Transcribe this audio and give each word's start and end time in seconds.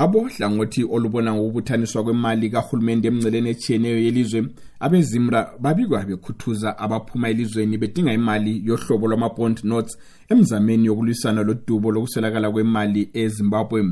abohlangothi 0.00 0.84
olubona 0.84 1.34
ngokubuthaniswa 1.34 2.04
kwemali 2.04 2.50
kahulumende 2.50 3.08
emngceleni 3.08 3.50
etshiyeneyo 3.50 3.98
yelizwe 4.04 4.40
abezimra 4.80 5.52
babikwa 5.60 6.04
bekhuthuza 6.08 6.78
abaphuma 6.78 7.28
elizweni 7.28 7.78
bedinga 7.78 8.12
imali 8.12 8.62
yohlobo 8.64 9.08
lwama-bond 9.08 9.60
notes 9.64 9.98
emzameni 10.28 10.86
yokulwisana 10.86 11.42
lodubo 11.42 11.92
lokuswelakala 11.92 12.50
kwemali 12.50 13.10
ezimbabwe. 13.12 13.84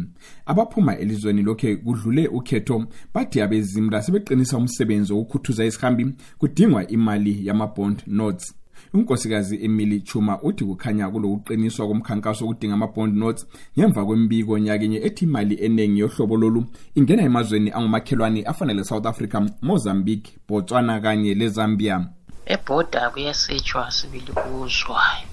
Abaphuma 0.46 0.98
elizweni 0.98 1.42
lokhe 1.42 1.76
kudlule 1.76 2.28
ukhetho 2.28 2.86
bathi 3.14 3.40
abezimra 3.40 4.02
sebeqinisa 4.02 4.56
umsebenzi 4.56 5.12
wokukhuthuza 5.12 5.64
isihambi 5.64 6.14
kudingwa 6.38 6.88
imali 6.88 7.46
yama-bond 7.46 8.02
notes 8.06 8.54
unkosikazi 8.94 9.64
emily 9.64 10.00
chuma 10.00 10.42
uthi 10.42 10.64
kukhanya 10.64 11.10
kulokuqiniswa 11.10 11.86
komkhankaso 11.88 12.46
wokudinga 12.46 12.74
ama-bond 12.74 13.16
notes 13.16 13.46
ngemva 13.78 14.04
kwembiko 14.04 14.58
nyakenye 14.58 14.96
ethi 14.96 15.24
imali 15.24 15.54
eningi 15.54 16.00
yohlobo 16.00 16.36
lolu 16.36 16.64
ingena 16.94 17.22
emazweni 17.22 17.70
angumakhelwane 17.70 18.42
afana 18.42 18.72
le-south 18.72 19.06
africa 19.06 19.42
mozambique 19.62 20.38
botswana 20.48 21.00
kanye 21.00 21.34
lezambia. 21.34 22.08
Ebhoda 22.46 23.10
kuyasetshwa 23.10 23.90
sibili 23.90 24.32
kuzwayo 24.32 25.28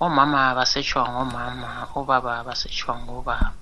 omama 0.00 0.54
basetshwa 0.54 1.08
ngomama 1.08 1.88
obaba 1.94 2.44
basetshwa 2.44 2.98
ngobaba. 3.02 3.52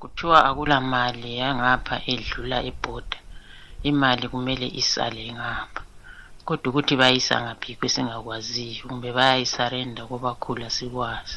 Kuthiwa 0.00 0.44
akula 0.44 0.80
mali 0.80 1.38
yangapha 1.38 1.96
edlula 2.06 2.58
ebhoda 2.70 3.18
imali 3.82 4.28
kumele 4.28 4.66
isale 4.80 5.32
ngapha. 5.32 5.82
Kodwa 6.46 6.70
ukuthi 6.70 6.94
bayisa 6.96 7.34
ngaphi 7.42 7.74
kwesingakwaziyo 7.78 8.88
kumbe 8.88 9.12
bayayisarenda 9.12 10.02
kobakhulu 10.06 10.70
sikwazi 10.70 11.36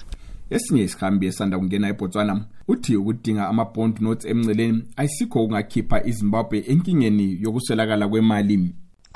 esinye 0.49 0.83
isihambi 0.83 1.25
esanda 1.27 1.57
kungena 1.57 1.87
ebotswana 1.93 2.33
uthi 2.71 2.95
ukudinga 2.95 3.47
ama-bond 3.47 3.95
notes 4.01 4.25
emngceleni 4.31 4.83
ayisikho 4.99 5.37
ukungakhipha 5.43 5.97
izimbabwe 6.09 6.57
enkingeni 6.71 7.25
yokuswelakala 7.43 8.07
kwemali. 8.07 8.55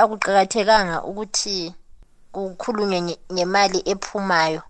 Akuqakathekanga 0.01 0.97
ukuthi 1.09 1.73
kukhulunywe 2.33 3.17
ngemali 3.33 3.79
ephumayo. 3.91 4.61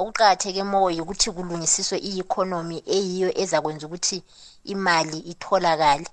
Okuqakatheke 0.00 0.62
mo 0.70 0.90
yikuthi 0.96 1.30
kulungisiswe 1.30 1.96
i-economy 2.08 2.82
eyiyo 2.96 3.28
ezakwenza 3.42 3.86
ukuthi 3.86 4.22
imali 4.72 5.18
itholakale. 5.32 6.06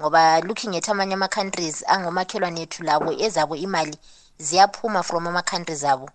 Ngoba 0.00 0.40
looking 0.40 0.76
at 0.76 0.88
amanye 0.88 1.14
ama-countries 1.14 1.84
angomakhelwane 1.94 2.60
ethu 2.62 2.82
labo 2.82 3.12
ezabo 3.26 3.54
imali 3.56 3.96
ziyaphuma 4.38 5.02
from 5.02 5.26
ama-countries 5.26 5.84
abo. 5.84 6.08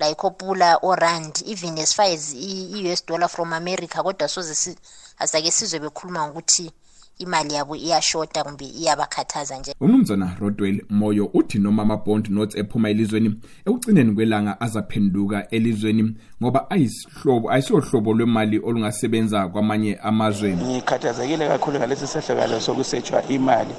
Like 0.00 0.22
opula 0.26 0.78
orand 0.82 1.42
even 1.46 1.78
as 1.78 1.92
far 1.94 2.06
as 2.06 2.34
i-us 2.34 3.06
dollar 3.06 3.28
from 3.28 3.52
america 3.52 4.02
kodwa 4.02 4.28
soze 4.28 4.76
asake 5.18 5.50
sizwe 5.50 5.78
bekhuluma 5.80 6.28
ngokuthi 6.28 6.72
imali 7.18 7.54
yabo 7.54 7.76
iyashota 7.76 8.44
kumbe 8.44 8.64
iyabakhathaza 8.64 9.58
nje. 9.58 9.74
Umnumzana 9.80 10.36
rodwell 10.40 10.82
moyo 10.90 11.30
uthi 11.34 11.58
noma 11.58 11.82
ama-bond 11.82 12.28
notes 12.28 12.56
ephuma 12.56 12.90
elizweni 12.90 13.34
ekugcineni 13.66 14.14
kwelanga 14.14 14.60
azaphenduka 14.60 15.48
elizweni 15.50 16.14
ngoba 16.42 16.70
ayisilohlobo 16.70 18.14
lwemali 18.14 18.58
olungasebenza 18.58 19.48
kwamanye 19.48 19.98
amazwe. 20.02 20.56
Ngikhathazekile 20.56 21.48
kakhulu 21.48 21.78
ngalesi 21.78 22.06
sehlakalo 22.06 22.60
sokusetshwa 22.60 23.28
imali 23.28 23.74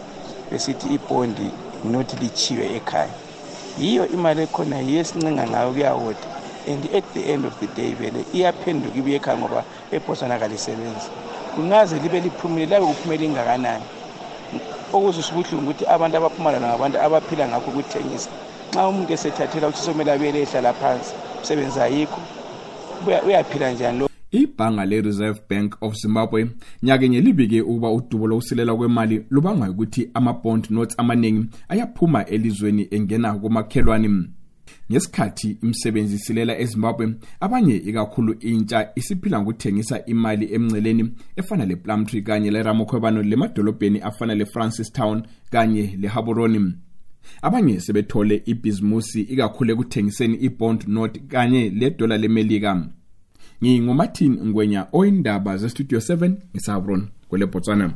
besithi 0.52 0.94
ibhondi 0.94 1.52
nothi 1.92 2.16
lichiwe 2.16 2.76
ekhaya. 2.76 3.14
Yiyo 3.80 4.08
imali 4.08 4.42
ekhona 4.42 4.80
yiyo 4.80 5.00
esincenga 5.02 5.48
ngayo 5.48 5.72
kuyawoda 5.72 6.28
and 6.68 6.86
at 6.96 7.04
the 7.14 7.34
end 7.34 7.46
of 7.46 7.60
the 7.60 7.68
day 7.76 7.94
vele 7.94 8.26
iyaphenduka 8.34 8.98
ibuye 8.98 9.16
ekhaya 9.16 9.38
ngoba 9.38 9.64
ebhosana 9.92 10.40
kalisebenzi 10.40 11.10
kungaze 11.56 12.00
libe 12.00 12.20
liphumile 12.20 12.66
labe 12.66 12.86
kuphumele 12.86 13.26
ingakanani? 13.26 13.84
Okuzwisa 14.94 15.32
ubuhlungu 15.34 15.70
ukuthi 15.70 15.86
abantu 15.86 16.18
abaphuma 16.18 16.52
lana 16.52 16.68
ngabantu 16.68 16.98
abaphila 17.00 17.48
ngakho 17.48 17.72
ukuthengisa. 17.72 18.30
Nxa 18.72 18.88
umuntu 18.88 19.14
esethathela 19.14 19.68
ukuthi 19.68 19.86
somele 19.86 20.12
abele 20.12 20.42
ehlala 20.42 20.74
phansi 20.74 21.14
umsebenzi 21.40 21.80
ayikho. 21.80 22.20
Uyaphila 23.28 23.72
njani 23.72 24.00
lo? 24.00 24.10
Ibhanga 24.32 24.86
le-reserve 24.86 25.42
bank 25.50 25.78
of 25.82 25.94
zimbabwe 25.94 26.50
nyakenye 26.84 27.22
libike 27.22 27.62
ukuba 27.62 27.92
udubo 27.92 28.28
lokusilela 28.28 28.76
kwemali 28.76 29.26
lubangwa 29.30 29.70
ukuthi 29.70 30.10
ama-bond 30.14 30.68
notes 30.70 30.96
amaningi 31.00 31.46
ayaphuma 31.70 32.26
elizweni 32.26 32.88
engena 32.92 33.34
komakhelwane 33.34 34.10
ngesikhathi 34.92 35.58
imisebenzi 35.64 36.18
silela 36.20 36.60
ezimbabwe 36.60 37.16
abanye 37.40 37.76
ikakhulu 37.76 38.34
intsha 38.40 38.90
isiphila 38.96 39.42
ngokuthengisa 39.42 40.06
imali 40.06 40.54
emngceleni 40.56 41.12
efana 41.36 41.66
le-plumtree 41.66 42.22
kanye 42.22 42.52
leramokhwebano 42.52 43.24
lemadolobheni 43.24 44.00
afana 44.00 44.36
le-francis 44.36 44.92
town 44.92 45.24
kanye 45.52 45.98
lehaboroni 46.02 46.74
abanye 47.42 47.80
sebethole 47.80 48.44
ibhizimusi 48.46 49.22
ikakhulu 49.22 49.72
ekuthengiseni 49.74 50.36
i-bond 50.48 50.88
note 50.88 51.20
kanye 51.20 51.70
ledola 51.70 52.18
lemelika. 52.18 52.72
Ngingumartin 53.64 54.34
ngwenya 54.48 54.88
oyindaba 54.92 55.58
zestudio 55.58 56.00
7 56.00 56.32
ngisabron 56.52 57.08
kwele 57.28 57.46
botswana 57.46 57.94